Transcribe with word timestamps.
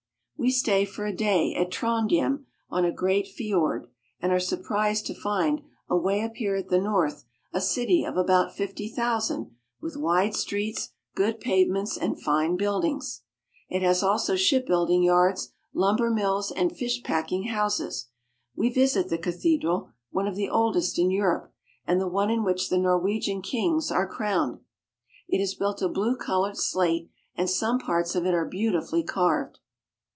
We 0.43 0.49
stay 0.49 0.85
for 0.85 1.05
a 1.05 1.13
day 1.15 1.53
at 1.53 1.69
Trondhjem 1.69 2.09
(trond'yem), 2.09 2.45
on 2.71 2.83
a 2.83 2.91
great 2.91 3.27
fiord, 3.27 3.85
and 4.19 4.31
are 4.31 4.39
surprised 4.39 5.05
to 5.05 5.13
find, 5.13 5.61
away 5.87 6.23
up 6.23 6.33
here 6.33 6.55
at 6.55 6.69
the 6.69 6.79
north, 6.81 7.25
WHERE 7.51 7.59
THE 7.59 7.61
SUN 7.61 7.61
SHINES 7.61 7.61
AT 7.61 7.61
MIDNIGHT. 7.61 7.61
I6 7.61 7.61
7 7.61 7.61
Norwegian 7.61 7.61
Fishermen. 7.61 7.61
a 7.61 7.61
city 7.61 8.03
of 8.05 8.17
about 8.17 8.53
fifty 8.55 8.87
thousand, 8.89 9.51
with 9.79 9.97
wide 9.97 10.33
streets, 10.35 10.89
good 11.13 11.39
pavements, 11.39 11.95
and 11.95 12.21
fine 12.23 12.55
buildings. 12.55 13.21
It 13.69 13.81
has 13.83 14.01
also 14.01 14.35
shipbuilding 14.35 15.03
yards, 15.03 15.53
lumber 15.75 16.09
mills, 16.09 16.49
and 16.51 16.75
fish 16.75 17.03
packing 17.03 17.43
houses. 17.49 18.07
We 18.55 18.71
visit 18.71 19.09
the 19.09 19.19
cathedral, 19.19 19.91
one 20.09 20.27
of 20.27 20.35
the 20.35 20.49
oldest 20.49 20.97
in 20.97 21.11
Europe, 21.11 21.53
and 21.85 22.01
the 22.01 22.07
one 22.09 22.31
in 22.31 22.43
which 22.43 22.69
the 22.71 22.79
Nor 22.79 22.99
wegian 22.99 23.43
kings 23.43 23.91
are 23.91 24.07
crowned. 24.07 24.61
It 25.29 25.39
is 25.39 25.53
built 25.53 25.83
of 25.83 25.93
blue 25.93 26.17
colored 26.17 26.57
slate, 26.57 27.11
and 27.35 27.47
some 27.47 27.77
parts 27.77 28.15
of 28.15 28.25
it 28.25 28.33
are 28.33 28.45
beautifully 28.47 29.03
carved. 29.03 29.59